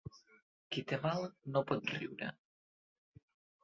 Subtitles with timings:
[0.71, 2.35] Qui té mal no pot riure.